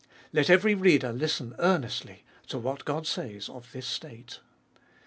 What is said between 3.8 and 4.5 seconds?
state.